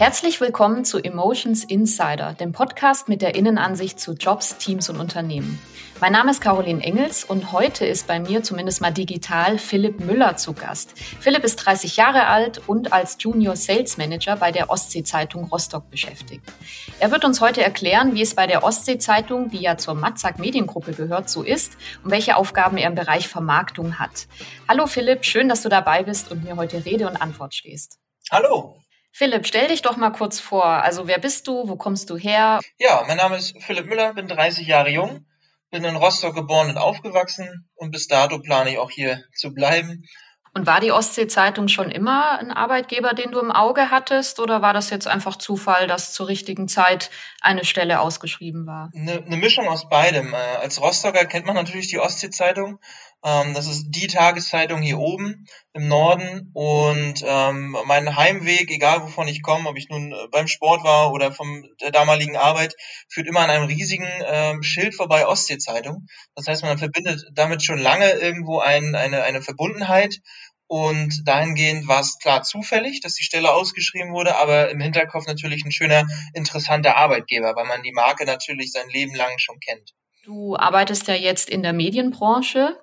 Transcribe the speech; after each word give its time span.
Herzlich 0.00 0.40
willkommen 0.40 0.86
zu 0.86 0.98
Emotions 0.98 1.62
Insider, 1.62 2.32
dem 2.32 2.52
Podcast 2.52 3.10
mit 3.10 3.20
der 3.20 3.34
Innenansicht 3.34 4.00
zu 4.00 4.14
Jobs, 4.14 4.56
Teams 4.56 4.88
und 4.88 4.98
Unternehmen. 4.98 5.58
Mein 6.00 6.12
Name 6.12 6.30
ist 6.30 6.40
Caroline 6.40 6.82
Engels 6.82 7.22
und 7.22 7.52
heute 7.52 7.84
ist 7.84 8.06
bei 8.06 8.18
mir 8.18 8.42
zumindest 8.42 8.80
mal 8.80 8.92
digital 8.92 9.58
Philipp 9.58 10.00
Müller 10.00 10.38
zu 10.38 10.54
Gast. 10.54 10.98
Philipp 10.98 11.44
ist 11.44 11.56
30 11.56 11.98
Jahre 11.98 12.28
alt 12.28 12.66
und 12.66 12.94
als 12.94 13.18
Junior 13.20 13.56
Sales 13.56 13.98
Manager 13.98 14.36
bei 14.36 14.52
der 14.52 14.70
Ostsee-Zeitung 14.70 15.44
Rostock 15.44 15.90
beschäftigt. 15.90 16.50
Er 16.98 17.10
wird 17.10 17.26
uns 17.26 17.42
heute 17.42 17.62
erklären, 17.62 18.14
wie 18.14 18.22
es 18.22 18.34
bei 18.34 18.46
der 18.46 18.64
Ostsee-Zeitung, 18.64 19.50
die 19.50 19.60
ja 19.60 19.76
zur 19.76 19.92
Matzak 19.92 20.38
Mediengruppe 20.38 20.94
gehört, 20.94 21.28
so 21.28 21.42
ist 21.42 21.76
und 22.02 22.10
welche 22.10 22.36
Aufgaben 22.36 22.78
er 22.78 22.88
im 22.88 22.94
Bereich 22.94 23.28
Vermarktung 23.28 23.98
hat. 23.98 24.28
Hallo 24.66 24.86
Philipp, 24.86 25.26
schön, 25.26 25.50
dass 25.50 25.60
du 25.60 25.68
dabei 25.68 26.04
bist 26.04 26.30
und 26.30 26.42
mir 26.42 26.56
heute 26.56 26.86
Rede 26.86 27.06
und 27.06 27.20
Antwort 27.20 27.54
stehst. 27.54 27.98
Hallo. 28.30 28.80
Philipp, 29.12 29.46
stell 29.46 29.68
dich 29.68 29.82
doch 29.82 29.96
mal 29.96 30.10
kurz 30.10 30.40
vor. 30.40 30.64
Also 30.64 31.06
wer 31.06 31.18
bist 31.18 31.46
du? 31.48 31.68
Wo 31.68 31.76
kommst 31.76 32.10
du 32.10 32.16
her? 32.16 32.60
Ja, 32.78 33.04
mein 33.06 33.16
Name 33.16 33.36
ist 33.36 33.54
Philipp 33.62 33.86
Müller, 33.86 34.14
bin 34.14 34.28
30 34.28 34.66
Jahre 34.66 34.90
jung, 34.90 35.26
bin 35.70 35.84
in 35.84 35.96
Rostock 35.96 36.34
geboren 36.34 36.70
und 36.70 36.78
aufgewachsen 36.78 37.68
und 37.74 37.90
bis 37.90 38.06
dato 38.06 38.38
plane 38.38 38.70
ich 38.70 38.78
auch 38.78 38.90
hier 38.90 39.22
zu 39.34 39.52
bleiben. 39.52 40.04
Und 40.52 40.66
war 40.66 40.80
die 40.80 40.90
Ostsee-Zeitung 40.90 41.68
schon 41.68 41.92
immer 41.92 42.40
ein 42.40 42.50
Arbeitgeber, 42.50 43.14
den 43.14 43.30
du 43.30 43.38
im 43.38 43.52
Auge 43.52 43.90
hattest, 43.90 44.40
oder 44.40 44.62
war 44.62 44.72
das 44.72 44.90
jetzt 44.90 45.06
einfach 45.06 45.36
Zufall, 45.36 45.86
dass 45.86 46.12
zur 46.12 46.26
richtigen 46.26 46.66
Zeit 46.66 47.10
eine 47.40 47.64
Stelle 47.64 48.00
ausgeschrieben 48.00 48.66
war? 48.66 48.90
Eine, 48.92 49.24
eine 49.24 49.36
Mischung 49.36 49.68
aus 49.68 49.88
beidem. 49.88 50.34
Äh, 50.34 50.36
als 50.36 50.80
Rostocker 50.80 51.24
kennt 51.26 51.46
man 51.46 51.54
natürlich 51.54 51.86
die 51.86 52.00
Ostsee-Zeitung. 52.00 52.80
Ähm, 53.22 53.52
das 53.52 53.66
ist 53.66 53.86
die 53.90 54.06
Tageszeitung 54.06 54.80
hier 54.80 54.98
oben 54.98 55.46
im 55.74 55.88
Norden 55.88 56.50
und 56.54 57.22
ähm, 57.26 57.76
mein 57.84 58.16
Heimweg, 58.16 58.70
egal 58.70 59.02
wovon 59.02 59.28
ich 59.28 59.42
komme, 59.42 59.68
ob 59.68 59.76
ich 59.76 59.90
nun 59.90 60.12
äh, 60.12 60.28
beim 60.30 60.48
Sport 60.48 60.84
war 60.84 61.12
oder 61.12 61.30
von 61.30 61.68
der 61.82 61.90
damaligen 61.90 62.36
Arbeit, 62.36 62.74
führt 63.10 63.26
immer 63.26 63.40
an 63.40 63.50
einem 63.50 63.66
riesigen 63.66 64.08
ähm, 64.24 64.62
Schild 64.62 64.94
vorbei 64.94 65.26
Ostsee-Zeitung. 65.26 66.06
Das 66.34 66.46
heißt, 66.46 66.62
man 66.62 66.78
verbindet 66.78 67.22
damit 67.34 67.62
schon 67.62 67.78
lange 67.78 68.10
irgendwo 68.10 68.60
ein, 68.60 68.94
eine, 68.94 69.22
eine 69.22 69.42
Verbundenheit 69.42 70.20
und 70.66 71.26
dahingehend 71.26 71.88
war 71.88 72.00
es 72.00 72.18
klar 72.18 72.42
zufällig, 72.42 73.00
dass 73.00 73.14
die 73.14 73.24
Stelle 73.24 73.52
ausgeschrieben 73.52 74.12
wurde, 74.12 74.36
aber 74.36 74.70
im 74.70 74.80
Hinterkopf 74.80 75.26
natürlich 75.26 75.64
ein 75.64 75.72
schöner, 75.72 76.06
interessanter 76.32 76.96
Arbeitgeber, 76.96 77.56
weil 77.56 77.66
man 77.66 77.82
die 77.82 77.92
Marke 77.92 78.24
natürlich 78.24 78.70
sein 78.70 78.88
Leben 78.88 79.14
lang 79.14 79.36
schon 79.38 79.58
kennt. 79.58 79.92
Du 80.30 80.56
arbeitest 80.56 81.08
ja 81.08 81.14
jetzt 81.14 81.50
in 81.50 81.64
der 81.64 81.72
Medienbranche. 81.72 82.78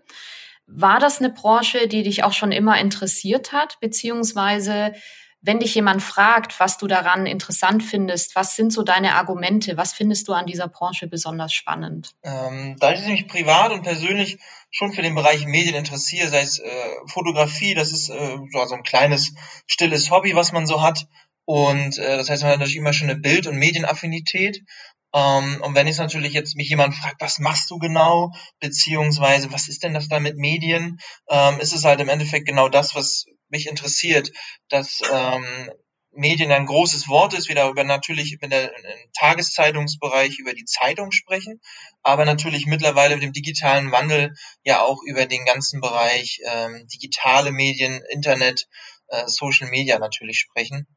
War 0.66 1.00
das 1.00 1.20
eine 1.20 1.30
Branche, 1.30 1.88
die 1.88 2.04
dich 2.04 2.26
auch 2.26 2.34
schon 2.34 2.52
immer 2.52 2.78
interessiert 2.78 3.54
hat? 3.54 3.80
Beziehungsweise, 3.80 4.94
wenn 5.40 5.62
dich 5.62 5.74
jemand 5.74 6.04
fragt, 6.04 6.60
was 6.60 6.78
du 6.78 6.88
daran 6.88 7.26
interessant 7.26 7.84
findest, 7.84 8.36
was 8.36 8.58
sind 8.58 8.74
so 8.74 8.84
deine 8.84 9.16
Argumente? 9.16 9.78
Was 9.78 9.94
findest 9.94 10.28
du 10.28 10.34
an 10.34 10.46
dieser 10.46 10.68
Branche 10.68 11.08
besonders 11.08 11.54
spannend? 11.54 12.16
Ähm, 12.22 12.76
da 12.82 12.92
ich 12.92 13.08
mich 13.08 13.30
privat 13.30 13.72
und 13.72 13.84
persönlich 13.84 14.40
schon 14.70 14.92
für 14.92 15.02
den 15.02 15.16
Bereich 15.16 15.46
Medien 15.46 15.76
interessiere, 15.76 16.28
sei 16.28 16.42
es 16.42 16.60
äh, 16.60 16.70
Fotografie, 17.06 17.76
das 17.76 17.94
ist 17.94 18.10
äh, 18.10 18.38
so 18.52 18.76
ein 18.76 18.84
kleines, 18.84 19.34
stilles 19.68 20.12
Hobby, 20.12 20.36
was 20.36 20.52
man 20.52 20.68
so 20.68 20.82
hat. 20.82 21.08
Und 21.46 21.98
äh, 21.98 22.18
das 22.18 22.30
heißt, 22.30 22.44
man 22.44 22.52
hat 22.52 22.60
natürlich 22.60 22.76
immer 22.76 22.92
schon 22.92 23.10
eine 23.10 23.18
Bild- 23.18 23.48
und 23.48 23.56
Medienaffinität. 23.56 24.66
Ähm, 25.14 25.62
und 25.62 25.76
wenn 25.76 25.88
jetzt 25.88 26.00
natürlich 26.00 26.34
jetzt 26.34 26.56
mich 26.56 26.70
jemand 26.70 26.96
fragt, 26.96 27.22
was 27.22 27.40
machst 27.40 27.70
du 27.72 27.78
genau, 27.78 28.32
beziehungsweise 28.60 29.52
was 29.52 29.68
ist 29.68 29.84
denn 29.84 29.94
das 29.94 30.08
da 30.08 30.20
mit 30.20 30.38
Medien, 30.38 31.00
ähm, 31.30 31.60
ist 31.60 31.74
es 31.74 31.86
halt 31.86 32.00
im 32.02 32.10
Endeffekt 32.10 32.46
genau 32.46 32.70
das, 32.70 32.96
was 32.96 33.26
mich 33.50 33.68
interessiert, 33.68 34.32
dass 34.70 35.02
ähm, 35.12 35.72
Medien 36.12 36.52
ein 36.52 36.66
großes 36.66 37.08
Wort 37.08 37.36
ist, 37.36 37.48
wir 37.48 37.56
darüber 37.56 37.84
natürlich 37.84 38.38
in 38.42 38.50
der 38.50 38.76
im 38.76 39.12
Tageszeitungsbereich 39.14 40.40
über 40.40 40.54
die 40.54 40.66
Zeitung 40.66 41.12
sprechen, 41.12 41.62
aber 42.02 42.26
natürlich 42.26 42.66
mittlerweile 42.66 43.16
mit 43.16 43.24
dem 43.24 43.34
digitalen 43.34 43.92
Wandel 43.92 44.34
ja 44.64 44.82
auch 44.82 44.98
über 45.06 45.28
den 45.28 45.46
ganzen 45.46 45.80
Bereich 45.80 46.40
ähm, 46.46 46.88
digitale 46.88 47.52
Medien, 47.52 48.02
Internet, 48.10 48.68
äh, 49.10 49.28
Social 49.28 49.70
Media 49.70 50.00
natürlich 50.00 50.40
sprechen. 50.40 50.88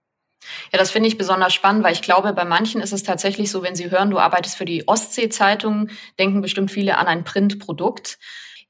Ja, 0.73 0.78
das 0.78 0.91
finde 0.91 1.09
ich 1.09 1.19
besonders 1.19 1.53
spannend, 1.53 1.84
weil 1.84 1.93
ich 1.93 2.03
glaube, 2.03 2.33
bei 2.33 2.45
manchen 2.45 2.81
ist 2.81 2.93
es 2.93 3.03
tatsächlich 3.03 3.51
so, 3.51 3.62
wenn 3.62 3.77
sie 3.77 3.91
hören, 3.91 4.11
du 4.11 4.19
arbeitest 4.19 4.56
für 4.56 4.65
die 4.65 4.87
Ostsee-Zeitung, 4.89 5.89
denken 6.19 6.41
bestimmt 6.41 6.71
viele 6.71 6.97
an 6.99 7.06
ein 7.06 7.25
Printprodukt. 7.25 8.19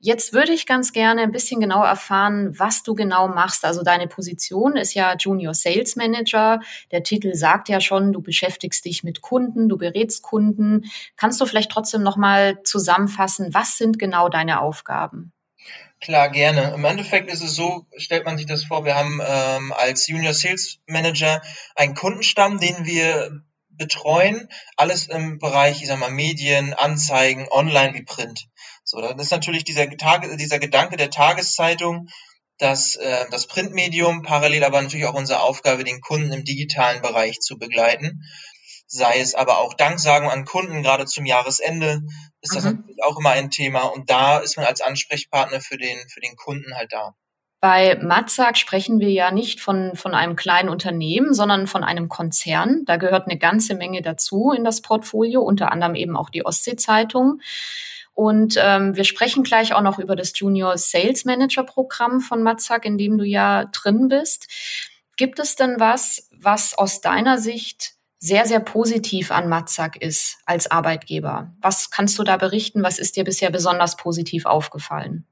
Jetzt 0.02 0.32
würde 0.32 0.52
ich 0.52 0.64
ganz 0.64 0.92
gerne 0.92 1.20
ein 1.20 1.30
bisschen 1.30 1.60
genau 1.60 1.84
erfahren, 1.84 2.58
was 2.58 2.82
du 2.82 2.94
genau 2.94 3.28
machst. 3.28 3.66
Also 3.66 3.82
deine 3.82 4.08
Position 4.08 4.76
ist 4.76 4.94
ja 4.94 5.14
Junior 5.14 5.52
Sales 5.52 5.94
Manager. 5.94 6.60
Der 6.90 7.02
Titel 7.02 7.34
sagt 7.34 7.68
ja 7.68 7.82
schon, 7.82 8.14
du 8.14 8.22
beschäftigst 8.22 8.82
dich 8.86 9.04
mit 9.04 9.20
Kunden, 9.20 9.68
du 9.68 9.76
berätst 9.76 10.22
Kunden. 10.22 10.90
Kannst 11.18 11.38
du 11.38 11.44
vielleicht 11.44 11.70
trotzdem 11.70 12.02
noch 12.02 12.16
mal 12.16 12.62
zusammenfassen, 12.64 13.52
was 13.52 13.76
sind 13.76 13.98
genau 13.98 14.30
deine 14.30 14.62
Aufgaben? 14.62 15.34
Klar, 16.00 16.30
gerne. 16.30 16.72
Im 16.74 16.84
Endeffekt 16.84 17.30
ist 17.30 17.42
es 17.42 17.54
so, 17.54 17.86
stellt 17.96 18.24
man 18.24 18.38
sich 18.38 18.46
das 18.46 18.64
vor, 18.64 18.86
wir 18.86 18.94
haben 18.94 19.20
ähm, 19.22 19.72
als 19.72 20.06
Junior 20.06 20.32
Sales 20.32 20.78
Manager 20.86 21.42
einen 21.76 21.94
Kundenstamm, 21.94 22.58
den 22.58 22.86
wir 22.86 23.42
betreuen, 23.68 24.48
alles 24.76 25.08
im 25.08 25.38
Bereich, 25.38 25.82
ich 25.82 25.88
sag 25.88 25.98
mal, 25.98 26.10
Medien, 26.10 26.72
Anzeigen, 26.74 27.48
online 27.50 27.94
wie 27.94 28.02
Print. 28.02 28.48
So, 28.84 29.00
dann 29.00 29.18
ist 29.18 29.30
natürlich 29.30 29.64
dieser, 29.64 29.88
Tage, 29.90 30.36
dieser 30.36 30.58
Gedanke 30.58 30.96
der 30.96 31.10
Tageszeitung, 31.10 32.08
dass 32.58 32.96
äh, 32.96 33.26
das 33.30 33.46
Printmedium 33.46 34.22
parallel 34.22 34.64
aber 34.64 34.80
natürlich 34.80 35.06
auch 35.06 35.14
unsere 35.14 35.40
Aufgabe, 35.40 35.84
den 35.84 36.00
Kunden 36.00 36.32
im 36.32 36.44
digitalen 36.44 37.02
Bereich 37.02 37.40
zu 37.40 37.58
begleiten 37.58 38.22
sei 38.90 39.20
es 39.20 39.34
aber 39.34 39.58
auch 39.58 39.74
Danksagen 39.74 40.28
an 40.28 40.44
Kunden, 40.44 40.82
gerade 40.82 41.06
zum 41.06 41.24
Jahresende 41.24 42.02
ist 42.40 42.56
das 42.56 42.64
mhm. 42.64 42.72
natürlich 42.72 43.02
auch 43.04 43.18
immer 43.18 43.30
ein 43.30 43.50
Thema 43.50 43.84
und 43.84 44.10
da 44.10 44.38
ist 44.38 44.56
man 44.56 44.66
als 44.66 44.80
Ansprechpartner 44.80 45.60
für 45.60 45.78
den, 45.78 45.96
für 46.08 46.20
den 46.20 46.36
Kunden 46.36 46.74
halt 46.74 46.92
da. 46.92 47.14
Bei 47.60 47.96
Matzak 48.02 48.56
sprechen 48.56 49.00
wir 49.00 49.10
ja 49.10 49.30
nicht 49.30 49.60
von, 49.60 49.94
von 49.94 50.14
einem 50.14 50.34
kleinen 50.34 50.70
Unternehmen, 50.70 51.34
sondern 51.34 51.66
von 51.66 51.84
einem 51.84 52.08
Konzern. 52.08 52.84
Da 52.86 52.96
gehört 52.96 53.28
eine 53.28 53.38
ganze 53.38 53.74
Menge 53.74 54.00
dazu 54.00 54.50
in 54.50 54.64
das 54.64 54.80
Portfolio, 54.80 55.42
unter 55.42 55.70
anderem 55.70 55.94
eben 55.94 56.16
auch 56.16 56.30
die 56.30 56.44
Ostsee-Zeitung. 56.44 57.40
Und 58.14 58.54
ähm, 58.58 58.96
wir 58.96 59.04
sprechen 59.04 59.44
gleich 59.44 59.74
auch 59.74 59.82
noch 59.82 59.98
über 59.98 60.16
das 60.16 60.32
Junior 60.34 60.78
Sales 60.78 61.26
Manager 61.26 61.62
Programm 61.62 62.20
von 62.20 62.42
Matzak, 62.42 62.86
in 62.86 62.96
dem 62.96 63.18
du 63.18 63.24
ja 63.24 63.66
drin 63.66 64.08
bist. 64.08 64.48
Gibt 65.18 65.38
es 65.38 65.54
denn 65.54 65.76
was, 65.78 66.28
was 66.32 66.76
aus 66.76 67.02
deiner 67.02 67.36
Sicht 67.36 67.99
sehr, 68.20 68.46
sehr 68.46 68.60
positiv 68.60 69.30
an 69.30 69.48
Matzak 69.48 69.96
ist 69.96 70.38
als 70.44 70.70
Arbeitgeber. 70.70 71.54
Was 71.62 71.90
kannst 71.90 72.18
du 72.18 72.22
da 72.22 72.36
berichten? 72.36 72.82
Was 72.82 72.98
ist 72.98 73.16
dir 73.16 73.24
bisher 73.24 73.50
besonders 73.50 73.96
positiv 73.96 74.44
aufgefallen? 74.44 75.26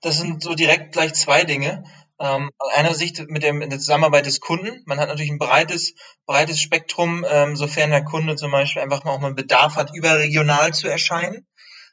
Das 0.00 0.16
sind 0.18 0.42
so 0.42 0.54
direkt 0.54 0.92
gleich 0.92 1.12
zwei 1.14 1.44
Dinge. 1.44 1.84
Ähm, 2.18 2.50
einer 2.72 2.94
Sicht 2.94 3.22
mit 3.28 3.42
dem, 3.42 3.60
der 3.60 3.78
Zusammenarbeit 3.78 4.24
des 4.24 4.40
Kunden. 4.40 4.82
Man 4.86 4.98
hat 4.98 5.08
natürlich 5.08 5.30
ein 5.30 5.38
breites, 5.38 5.94
breites 6.24 6.58
Spektrum, 6.60 7.26
ähm, 7.28 7.54
sofern 7.54 7.90
der 7.90 8.04
Kunde 8.04 8.36
zum 8.36 8.50
Beispiel 8.50 8.80
einfach 8.80 9.04
mal 9.04 9.12
auch 9.12 9.20
mal 9.20 9.34
Bedarf 9.34 9.76
hat, 9.76 9.94
überregional 9.94 10.72
zu 10.72 10.88
erscheinen. 10.88 11.46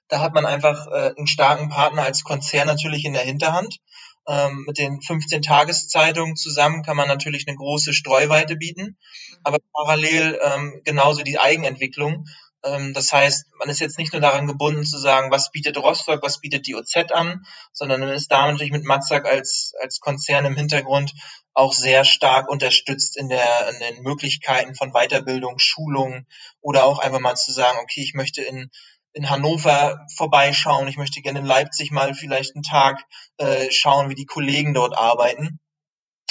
Da 0.08 0.22
hat 0.22 0.34
man 0.34 0.46
einfach 0.46 0.88
äh, 0.88 1.14
einen 1.18 1.28
starken 1.28 1.68
Partner 1.68 2.04
als 2.04 2.24
Konzern 2.24 2.68
natürlich 2.68 3.04
in 3.04 3.14
der 3.14 3.24
Hinterhand. 3.24 3.80
Ähm, 4.28 4.64
mit 4.66 4.78
den 4.78 5.02
15 5.02 5.42
Tageszeitungen 5.42 6.38
zusammen 6.38 6.84
kann 6.84 6.96
man 6.96 7.10
natürlich 7.10 7.46
eine 7.48 7.58
große 7.58 7.94
Streuweite 7.94 8.56
bieten, 8.56 8.98
aber 9.44 9.58
parallel 9.74 10.40
ähm, 10.42 10.82
genauso 10.86 11.24
die 11.24 11.40
Eigenentwicklung. 11.40 12.26
Ähm, 12.64 12.94
das 12.94 13.12
heißt, 13.12 13.48
man 13.60 13.70
ist 13.70 13.82
jetzt 13.82 13.98
nicht 13.98 14.14
nur 14.14 14.22
daran 14.22 14.48
gebunden 14.48 14.86
zu 14.86 14.98
sagen, 14.98 15.32
was 15.32 15.52
bietet 15.52 15.78
Rostock, 15.78 16.24
was 16.24 16.40
bietet 16.40 16.68
die 16.68 16.76
OZ 16.76 16.96
an, 17.12 17.46
sondern 17.74 18.00
man 18.00 18.10
ist 18.10 18.32
da 18.32 18.50
natürlich 18.50 18.72
mit 18.72 18.86
Matzak 18.86 19.26
als, 19.26 19.74
als 19.82 20.00
Konzern 20.00 20.46
im 20.46 20.56
Hintergrund 20.56 21.14
auch 21.54 21.74
sehr 21.74 22.06
stark 22.06 22.50
unterstützt 22.50 23.18
in, 23.18 23.30
der, 23.30 23.70
in 23.70 23.80
den 23.80 24.04
Möglichkeiten 24.04 24.74
von 24.76 24.92
Weiterbildung, 24.94 25.60
Schulung 25.60 26.26
oder 26.62 26.86
auch 26.86 27.00
einfach 27.00 27.20
mal 27.20 27.36
zu 27.36 27.52
sagen, 27.52 27.78
okay, 27.82 28.02
ich 28.02 28.14
möchte 28.14 28.42
in 28.42 28.72
in 29.14 29.30
Hannover 29.30 30.06
vorbeischauen. 30.16 30.88
Ich 30.88 30.98
möchte 30.98 31.22
gerne 31.22 31.40
in 31.40 31.46
Leipzig 31.46 31.92
mal 31.92 32.14
vielleicht 32.14 32.56
einen 32.56 32.64
Tag 32.64 33.06
äh, 33.38 33.72
schauen, 33.72 34.10
wie 34.10 34.16
die 34.16 34.26
Kollegen 34.26 34.74
dort 34.74 34.98
arbeiten. 34.98 35.60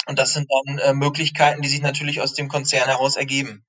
Und 0.05 0.19
das 0.19 0.33
sind 0.33 0.47
dann 0.49 0.77
äh, 0.79 0.93
Möglichkeiten, 0.93 1.61
die 1.61 1.69
sich 1.69 1.81
natürlich 1.81 2.21
aus 2.21 2.33
dem 2.33 2.49
Konzern 2.49 2.87
heraus 2.87 3.15
ergeben. 3.15 3.65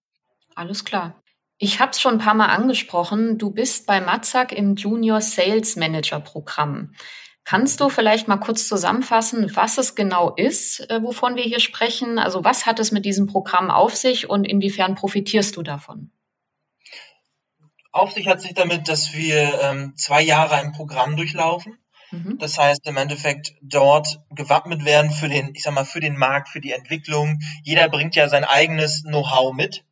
Alles 0.55 0.84
klar. 0.84 1.22
Ich 1.58 1.81
habe 1.81 1.93
es 1.93 2.00
schon 2.00 2.14
ein 2.14 2.19
paar 2.19 2.34
Mal 2.34 2.49
angesprochen. 2.49 3.38
Du 3.38 3.50
bist 3.50 3.87
bei 3.87 4.00
Matzak 4.00 4.52
im 4.52 4.75
Junior 4.75 5.20
Sales 5.20 5.76
Manager 5.76 6.19
Programm. 6.19 6.94
Kannst 7.44 7.81
du 7.81 7.90
vielleicht 7.90 8.26
mal 8.26 8.38
kurz 8.38 8.67
zusammenfassen, 8.67 9.55
was 9.55 9.78
es 9.78 9.94
genau 9.94 10.34
ist, 10.34 10.81
äh, 10.90 11.02
wovon 11.02 11.37
wir 11.37 11.44
hier 11.44 11.60
sprechen? 11.60 12.19
Also 12.19 12.43
was 12.43 12.67
hat 12.67 12.81
es 12.81 12.90
mit 12.90 13.05
diesem 13.05 13.26
Programm 13.26 13.70
auf 13.70 13.94
sich 13.94 14.28
und 14.28 14.44
inwiefern 14.44 14.94
profitierst 14.94 15.56
du 15.56 15.62
davon? 15.62 16.10
Auf 17.94 18.11
sich 18.11 18.26
hat 18.26 18.41
sich 18.41 18.55
damit, 18.55 18.88
dass 18.88 19.12
wir 19.12 19.61
ähm, 19.62 19.94
zwei 19.96 20.20
Jahre 20.20 20.56
ein 20.56 20.73
Programm 20.73 21.17
durchlaufen. 21.17 21.79
Mhm. 22.11 22.38
Das 22.41 22.58
heißt 22.58 22.85
im 22.88 22.96
Endeffekt 22.96 23.52
dort 23.62 24.19
gewappnet 24.31 24.85
werden 24.85 25.12
für 25.12 25.29
den, 25.29 25.55
ich 25.55 25.62
sag 25.62 25.75
mal, 25.75 25.85
für 25.85 26.00
den 26.00 26.17
Markt, 26.17 26.49
für 26.49 26.61
die 26.61 26.73
Entwicklung. 26.73 27.38
Jeder 27.62 27.88
bringt 27.88 28.17
ja 28.17 28.29
sein 28.29 28.43
eigenes 28.43 29.05
Know-how 29.05 29.55
mit. 29.55 29.85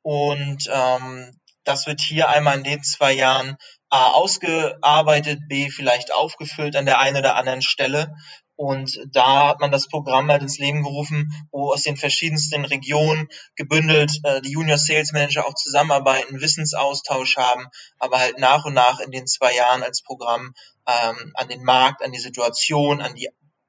Und 0.00 0.70
ähm, 0.72 1.38
das 1.62 1.86
wird 1.86 2.00
hier 2.00 2.30
einmal 2.30 2.56
in 2.56 2.64
den 2.64 2.82
zwei 2.82 3.12
Jahren 3.12 3.58
A 3.90 4.12
ausgearbeitet, 4.12 5.40
B 5.46 5.68
vielleicht 5.68 6.10
aufgefüllt 6.10 6.74
an 6.74 6.86
der 6.86 7.00
einen 7.00 7.18
oder 7.18 7.36
anderen 7.36 7.60
Stelle. 7.60 8.14
Und 8.56 9.00
da 9.10 9.48
hat 9.48 9.60
man 9.60 9.72
das 9.72 9.88
Programm 9.88 10.30
halt 10.30 10.42
ins 10.42 10.58
Leben 10.58 10.82
gerufen, 10.82 11.32
wo 11.50 11.72
aus 11.72 11.82
den 11.82 11.96
verschiedensten 11.96 12.64
Regionen 12.64 13.28
gebündelt 13.56 14.20
äh, 14.24 14.40
die 14.42 14.52
Junior 14.52 14.78
Sales 14.78 15.12
Manager 15.12 15.46
auch 15.46 15.54
zusammenarbeiten, 15.54 16.40
Wissensaustausch 16.40 17.36
haben, 17.36 17.66
aber 17.98 18.18
halt 18.18 18.38
nach 18.38 18.64
und 18.64 18.74
nach 18.74 19.00
in 19.00 19.10
den 19.10 19.26
zwei 19.26 19.54
Jahren 19.54 19.82
als 19.82 20.02
Programm 20.02 20.52
ähm, 20.86 21.32
an 21.34 21.48
den 21.48 21.64
Markt, 21.64 22.02
an 22.02 22.12
die 22.12 22.18
Situation, 22.18 23.00
an 23.00 23.14
die 23.14 23.28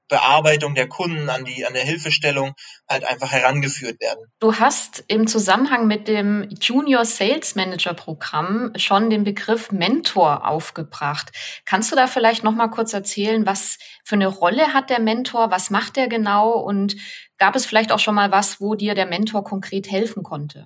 Bearbeitung 0.09 0.75
der 0.75 0.88
Kunden, 0.88 1.29
an 1.29 1.45
die, 1.45 1.65
an 1.65 1.73
der 1.73 1.83
Hilfestellung 1.83 2.53
halt 2.89 3.05
einfach 3.05 3.31
herangeführt 3.31 4.00
werden. 4.01 4.25
Du 4.39 4.55
hast 4.55 5.03
im 5.07 5.27
Zusammenhang 5.27 5.88
mit 5.88 6.07
dem 6.07 6.50
Junior 6.59 7.05
Sales 7.05 7.55
Manager 7.55 7.94
Programm 7.94 8.73
schon 8.75 9.09
den 9.09 9.23
Begriff 9.23 9.71
Mentor 9.71 10.47
aufgebracht. 10.47 11.31
Kannst 11.65 11.91
du 11.91 11.95
da 11.95 12.07
vielleicht 12.07 12.44
noch 12.44 12.53
mal 12.53 12.67
kurz 12.67 12.94
erzählen, 12.94 13.45
was 13.45 13.77
für 14.03 14.15
eine 14.15 14.27
Rolle 14.27 14.73
hat 14.73 14.89
der 14.89 15.00
Mentor? 15.00 15.51
Was 15.51 15.69
macht 15.69 15.97
er 15.97 16.07
genau? 16.07 16.51
Und 16.51 16.95
gab 17.38 17.56
es 17.56 17.65
vielleicht 17.65 17.91
auch 17.91 17.99
schon 17.99 18.15
mal 18.15 18.31
was, 18.31 18.59
wo 18.59 18.75
dir 18.75 18.95
der 18.95 19.06
Mentor 19.06 19.44
konkret 19.44 19.89
helfen 19.89 20.23
konnte? 20.23 20.65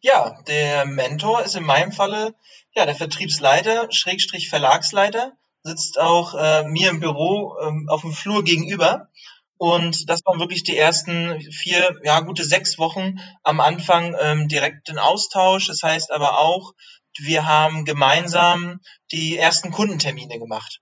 Ja, 0.00 0.40
der 0.46 0.86
Mentor 0.86 1.42
ist 1.42 1.56
in 1.56 1.64
meinem 1.64 1.90
Falle 1.90 2.34
ja 2.74 2.86
der 2.86 2.94
Vertriebsleiter, 2.94 3.88
Schrägstrich 3.90 4.48
Verlagsleiter 4.48 5.32
sitzt 5.66 5.98
auch 6.00 6.34
äh, 6.34 6.64
mir 6.64 6.90
im 6.90 7.00
Büro 7.00 7.56
ähm, 7.60 7.88
auf 7.88 8.02
dem 8.02 8.12
Flur 8.12 8.44
gegenüber. 8.44 9.08
Und 9.58 10.08
das 10.08 10.20
waren 10.24 10.38
wirklich 10.38 10.64
die 10.64 10.76
ersten 10.76 11.40
vier, 11.50 11.98
ja, 12.04 12.20
gute 12.20 12.44
sechs 12.44 12.78
Wochen 12.78 13.18
am 13.42 13.60
Anfang 13.60 14.14
ähm, 14.20 14.48
direkt 14.48 14.88
in 14.88 14.98
Austausch. 14.98 15.66
Das 15.66 15.82
heißt 15.82 16.12
aber 16.12 16.38
auch, 16.38 16.72
wir 17.18 17.46
haben 17.46 17.84
gemeinsam 17.84 18.80
die 19.12 19.38
ersten 19.38 19.70
Kundentermine 19.70 20.38
gemacht. 20.38 20.80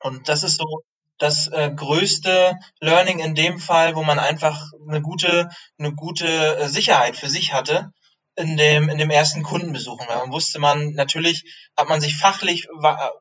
Und 0.00 0.28
das 0.28 0.42
ist 0.42 0.56
so 0.56 0.82
das 1.18 1.48
äh, 1.48 1.70
größte 1.74 2.58
Learning 2.80 3.20
in 3.20 3.34
dem 3.34 3.58
Fall, 3.58 3.94
wo 3.94 4.02
man 4.02 4.18
einfach 4.18 4.72
eine 4.88 5.00
gute, 5.00 5.50
eine 5.78 5.94
gute 5.94 6.56
äh, 6.56 6.68
Sicherheit 6.68 7.16
für 7.16 7.28
sich 7.28 7.52
hatte, 7.52 7.92
in 8.34 8.56
dem, 8.56 8.88
in 8.88 8.98
dem 8.98 9.10
ersten 9.10 9.42
Kundenbesuch. 9.42 10.00
Und 10.00 10.08
dann 10.08 10.32
wusste 10.32 10.58
man, 10.58 10.92
natürlich 10.94 11.44
hat 11.76 11.88
man 11.88 12.00
sich 12.00 12.16
fachlich 12.16 12.66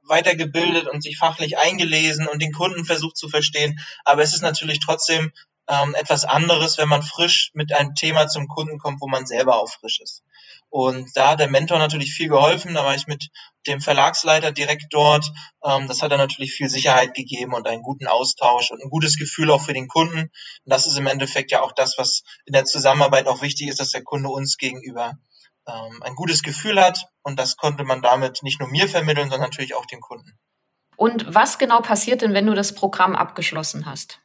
weitergebildet 0.04 0.88
und 0.88 1.04
sich 1.04 1.18
fachlich 1.18 1.58
eingelesen 1.58 2.28
und 2.28 2.42
den 2.42 2.54
Kunden 2.54 2.86
versucht 2.86 3.18
zu 3.18 3.28
verstehen. 3.28 3.80
Aber 4.06 4.22
es 4.22 4.34
ist 4.34 4.42
natürlich 4.42 4.80
trotzdem 4.80 5.32
ähm, 5.68 5.96
etwas 5.96 6.26
anderes, 6.26 6.78
wenn 6.78 6.90
man 6.90 7.04
frisch 7.04 7.52
mit 7.54 7.74
einem 7.74 7.96
Thema 7.96 8.28
zum 8.28 8.48
Kunden 8.48 8.78
kommt, 8.78 9.02
wo 9.02 9.08
man 9.08 9.26
selber 9.26 9.62
auch 9.62 9.70
frisch 9.70 10.00
ist. 10.02 10.24
Und 10.72 11.12
da 11.16 11.32
hat 11.32 11.42
der 11.42 11.50
Mentor 11.50 11.80
natürlich 11.80 12.14
viel 12.14 12.30
geholfen. 12.30 12.76
Da 12.76 12.86
war 12.86 12.96
ich 12.96 13.06
mit 13.06 13.28
dem 13.68 13.82
Verlagsleiter 13.82 14.54
direkt 14.54 14.86
dort. 14.92 15.30
Ähm, 15.66 15.90
das 15.90 16.02
hat 16.02 16.14
er 16.14 16.18
natürlich 16.18 16.54
viel 16.54 16.70
Sicherheit 16.70 17.14
gegeben 17.14 17.54
und 17.54 17.68
einen 17.68 17.82
guten 17.82 18.08
Austausch 18.08 18.72
und 18.72 18.82
ein 18.82 18.90
gutes 18.90 19.18
Gefühl 19.18 19.52
auch 19.52 19.62
für 19.62 19.74
den 19.74 19.90
Kunden. 19.90 20.20
Und 20.20 20.32
das 20.64 20.88
ist 20.88 20.98
im 20.98 21.08
Endeffekt 21.08 21.52
ja 21.52 21.62
auch 21.62 21.74
das, 21.74 21.98
was 21.98 22.24
in 22.46 22.54
der 22.54 22.64
Zusammenarbeit 22.64 23.28
auch 23.28 23.42
wichtig 23.42 23.68
ist, 23.68 23.82
dass 23.82 23.92
der 23.92 24.04
Kunde 24.04 24.30
uns 24.30 24.56
gegenüber 24.56 25.18
ähm, 25.68 26.02
ein 26.04 26.16
gutes 26.16 26.42
Gefühl 26.42 26.82
hat. 26.82 27.06
Und 27.22 27.38
das 27.38 27.58
konnte 27.58 27.84
man 27.84 28.02
damit 28.02 28.42
nicht 28.42 28.62
nur 28.62 28.70
mir 28.70 28.88
vermitteln, 28.88 29.30
sondern 29.30 29.50
natürlich 29.50 29.76
auch 29.76 29.86
den 29.86 30.00
Kunden. 30.00 30.40
Und 30.96 31.26
was 31.28 31.58
genau 31.58 31.82
passiert 31.82 32.22
denn, 32.22 32.34
wenn 32.34 32.46
du 32.46 32.54
das 32.54 32.76
Programm 32.76 33.18
abgeschlossen 33.18 33.86
hast? 33.86 34.21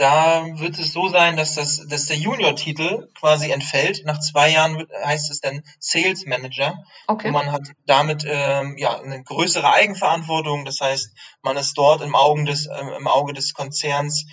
Da 0.00 0.46
wird 0.58 0.78
es 0.78 0.94
so 0.94 1.10
sein, 1.10 1.36
dass, 1.36 1.56
das, 1.56 1.86
dass 1.86 2.06
der 2.06 2.16
Junior-Titel 2.16 3.10
quasi 3.18 3.50
entfällt. 3.50 4.06
Nach 4.06 4.18
zwei 4.18 4.48
Jahren 4.48 4.86
heißt 5.04 5.30
es 5.30 5.42
dann 5.42 5.62
Sales 5.78 6.24
Manager. 6.24 6.82
Okay. 7.06 7.26
Und 7.26 7.34
man 7.34 7.52
hat 7.52 7.68
damit 7.84 8.24
ähm, 8.26 8.78
ja, 8.78 8.98
eine 8.98 9.22
größere 9.22 9.70
Eigenverantwortung. 9.70 10.64
Das 10.64 10.80
heißt, 10.80 11.10
man 11.42 11.58
ist 11.58 11.76
dort 11.76 12.00
im, 12.00 12.14
Augen 12.14 12.46
des, 12.46 12.64
äh, 12.64 12.80
im 12.96 13.06
Auge 13.08 13.34
des 13.34 13.52
Konzerns 13.52 14.24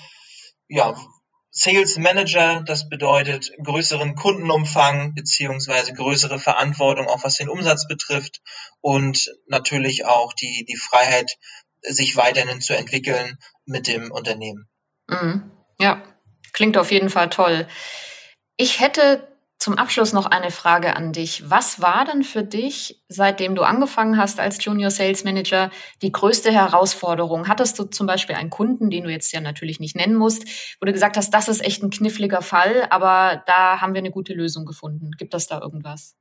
ja, 0.69 0.95
Sales 1.51 1.97
Manager. 1.97 2.61
Das 2.65 2.87
bedeutet 2.87 3.51
größeren 3.61 4.15
Kundenumfang 4.15 5.15
beziehungsweise 5.15 5.93
größere 5.93 6.39
Verantwortung, 6.39 7.09
auch 7.09 7.25
was 7.25 7.35
den 7.35 7.49
Umsatz 7.49 7.89
betrifft. 7.89 8.39
Und 8.79 9.35
natürlich 9.47 10.05
auch 10.05 10.31
die, 10.31 10.63
die 10.63 10.77
Freiheit, 10.77 11.37
sich 11.81 12.15
weiterhin 12.15 12.61
zu 12.61 12.73
entwickeln 12.73 13.37
mit 13.65 13.89
dem 13.89 14.13
Unternehmen. 14.13 14.69
Mhm. 15.09 15.56
Ja, 15.79 16.01
klingt 16.53 16.77
auf 16.77 16.91
jeden 16.91 17.09
Fall 17.09 17.29
toll. 17.29 17.67
Ich 18.57 18.79
hätte 18.79 19.27
zum 19.59 19.77
Abschluss 19.77 20.13
noch 20.13 20.27
eine 20.27 20.51
Frage 20.51 20.95
an 20.95 21.13
dich. 21.13 21.49
Was 21.49 21.81
war 21.81 22.05
denn 22.05 22.23
für 22.23 22.43
dich, 22.43 23.03
seitdem 23.09 23.55
du 23.55 23.63
angefangen 23.63 24.17
hast 24.17 24.39
als 24.39 24.63
Junior 24.63 24.91
Sales 24.91 25.23
Manager, 25.23 25.71
die 26.01 26.11
größte 26.11 26.51
Herausforderung? 26.51 27.47
Hattest 27.47 27.77
du 27.79 27.85
zum 27.85 28.05
Beispiel 28.05 28.35
einen 28.35 28.51
Kunden, 28.51 28.89
den 28.89 29.03
du 29.03 29.09
jetzt 29.09 29.31
ja 29.33 29.41
natürlich 29.41 29.79
nicht 29.79 29.95
nennen 29.95 30.15
musst, 30.15 30.77
wo 30.79 30.85
du 30.85 30.93
gesagt 30.93 31.17
hast, 31.17 31.31
das 31.31 31.47
ist 31.47 31.63
echt 31.63 31.81
ein 31.81 31.89
kniffliger 31.89 32.41
Fall, 32.41 32.87
aber 32.91 33.43
da 33.47 33.81
haben 33.81 33.93
wir 33.93 33.99
eine 33.99 34.11
gute 34.11 34.33
Lösung 34.33 34.65
gefunden. 34.65 35.11
Gibt 35.17 35.33
es 35.33 35.47
da 35.47 35.59
irgendwas? 35.59 36.15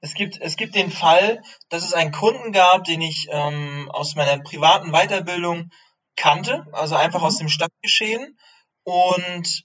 Es 0.00 0.14
gibt, 0.14 0.40
es 0.40 0.56
gibt 0.56 0.74
den 0.74 0.90
Fall, 0.90 1.42
dass 1.68 1.84
es 1.84 1.92
einen 1.92 2.12
Kunden 2.12 2.52
gab, 2.52 2.84
den 2.84 3.00
ich 3.00 3.28
ähm, 3.30 3.88
aus 3.92 4.16
meiner 4.16 4.42
privaten 4.42 4.92
Weiterbildung 4.92 5.70
kannte, 6.16 6.66
also 6.72 6.96
einfach 6.96 7.22
aus 7.22 7.34
mhm. 7.34 7.44
dem 7.44 7.48
Stadtgeschehen 7.48 8.36
und 8.88 9.64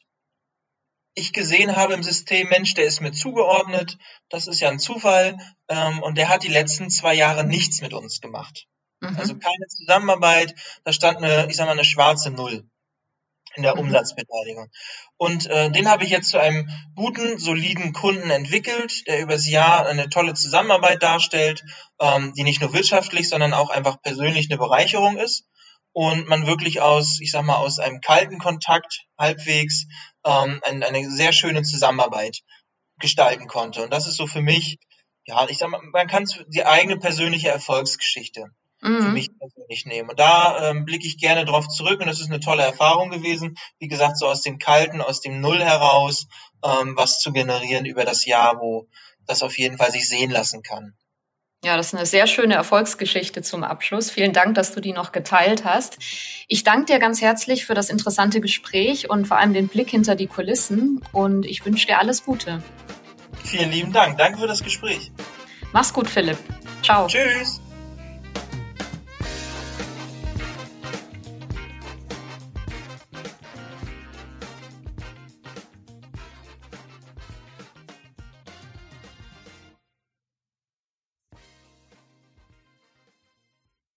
ich 1.15 1.31
gesehen 1.31 1.77
habe 1.77 1.93
im 1.93 2.03
System, 2.03 2.49
Mensch, 2.49 2.73
der 2.73 2.83
ist 2.83 2.99
mir 2.99 3.13
zugeordnet, 3.13 3.97
das 4.27 4.47
ist 4.47 4.59
ja 4.59 4.67
ein 4.67 4.79
Zufall, 4.79 5.37
ähm, 5.69 6.03
und 6.03 6.17
der 6.17 6.27
hat 6.27 6.43
die 6.43 6.49
letzten 6.49 6.89
zwei 6.89 7.13
Jahre 7.13 7.45
nichts 7.45 7.79
mit 7.79 7.93
uns 7.93 8.19
gemacht. 8.19 8.67
Mhm. 8.99 9.15
Also 9.17 9.35
keine 9.35 9.67
Zusammenarbeit, 9.69 10.55
da 10.83 10.91
stand 10.91 11.19
eine, 11.19 11.47
ich 11.49 11.55
sag 11.55 11.67
mal, 11.67 11.71
eine 11.71 11.85
schwarze 11.85 12.31
Null 12.31 12.67
in 13.55 13.63
der 13.63 13.75
mhm. 13.75 13.83
Umsatzbeteiligung. 13.83 14.69
Und 15.15 15.45
äh, 15.45 15.71
den 15.71 15.89
habe 15.89 16.03
ich 16.03 16.09
jetzt 16.09 16.29
zu 16.29 16.39
einem 16.41 16.67
guten, 16.93 17.37
soliden 17.37 17.93
Kunden 17.93 18.29
entwickelt, 18.29 19.07
der 19.07 19.21
übers 19.21 19.47
Jahr 19.47 19.85
eine 19.85 20.09
tolle 20.09 20.33
Zusammenarbeit 20.33 21.01
darstellt, 21.01 21.63
ähm, 22.01 22.33
die 22.33 22.43
nicht 22.43 22.59
nur 22.59 22.73
wirtschaftlich, 22.73 23.29
sondern 23.29 23.53
auch 23.53 23.69
einfach 23.69 24.01
persönlich 24.01 24.49
eine 24.49 24.57
Bereicherung 24.57 25.15
ist 25.17 25.45
und 25.93 26.27
man 26.27 26.47
wirklich 26.47 26.81
aus, 26.81 27.19
ich 27.21 27.31
sag 27.31 27.43
mal, 27.43 27.57
aus 27.57 27.79
einem 27.79 28.01
kalten 28.01 28.39
Kontakt 28.39 29.05
halbwegs 29.17 29.85
ähm, 30.25 30.59
eine, 30.63 30.85
eine 30.85 31.09
sehr 31.09 31.31
schöne 31.31 31.61
Zusammenarbeit 31.61 32.39
gestalten 32.99 33.47
konnte. 33.47 33.83
Und 33.83 33.93
das 33.93 34.07
ist 34.07 34.17
so 34.17 34.27
für 34.27 34.41
mich, 34.41 34.79
ja, 35.25 35.47
ich 35.47 35.59
sag 35.59 35.69
mal, 35.69 35.81
man 35.91 36.07
kann 36.07 36.27
die 36.47 36.65
eigene 36.65 36.97
persönliche 36.97 37.49
Erfolgsgeschichte 37.49 38.47
mhm. 38.81 39.01
für 39.03 39.09
mich 39.09 39.29
persönlich 39.37 39.85
nehmen. 39.85 40.09
Und 40.09 40.19
da 40.19 40.69
ähm, 40.69 40.85
blicke 40.85 41.07
ich 41.07 41.17
gerne 41.17 41.45
drauf 41.45 41.67
zurück 41.67 41.99
und 41.99 42.07
das 42.07 42.19
ist 42.19 42.29
eine 42.29 42.39
tolle 42.39 42.63
Erfahrung 42.63 43.09
gewesen. 43.09 43.55
Wie 43.79 43.87
gesagt, 43.87 44.17
so 44.17 44.27
aus 44.27 44.41
dem 44.41 44.59
Kalten, 44.59 45.01
aus 45.01 45.21
dem 45.21 45.41
Null 45.41 45.63
heraus, 45.63 46.27
ähm, 46.63 46.95
was 46.97 47.19
zu 47.19 47.31
generieren 47.31 47.85
über 47.85 48.03
das 48.03 48.25
Jahr, 48.25 48.59
wo 48.59 48.87
das 49.25 49.43
auf 49.43 49.57
jeden 49.57 49.77
Fall 49.77 49.91
sich 49.91 50.07
sehen 50.07 50.31
lassen 50.31 50.63
kann. 50.63 50.95
Ja, 51.63 51.77
das 51.77 51.87
ist 51.87 51.93
eine 51.95 52.05
sehr 52.05 52.27
schöne 52.27 52.55
Erfolgsgeschichte 52.55 53.41
zum 53.41 53.63
Abschluss. 53.63 54.11
Vielen 54.11 54.33
Dank, 54.33 54.55
dass 54.55 54.73
du 54.73 54.81
die 54.81 54.91
noch 54.91 55.13
geteilt 55.13 55.63
hast. 55.63 55.97
Ich 56.49 56.65
danke 56.65 56.91
dir 56.91 56.99
ganz 56.99 57.21
herzlich 57.21 57.65
für 57.65 57.73
das 57.73 57.89
interessante 57.89 58.41
Gespräch 58.41 59.09
und 59.09 59.25
vor 59.25 59.37
allem 59.37 59.53
den 59.53 59.69
Blick 59.69 59.89
hinter 59.89 60.15
die 60.15 60.27
Kulissen 60.27 61.01
und 61.13 61.45
ich 61.45 61.65
wünsche 61.65 61.87
dir 61.87 61.99
alles 61.99 62.25
Gute. 62.25 62.61
Vielen 63.45 63.71
lieben 63.71 63.93
Dank. 63.93 64.17
Danke 64.17 64.39
für 64.39 64.47
das 64.47 64.61
Gespräch. 64.61 65.11
Mach's 65.71 65.93
gut, 65.93 66.09
Philipp. 66.09 66.37
Ciao. 66.83 67.07
Tschüss. 67.07 67.62